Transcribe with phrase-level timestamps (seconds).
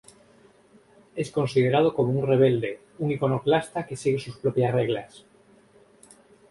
[1.15, 5.25] Es considerado como un rebelde, un iconoclasta que sigue sus propias reglas.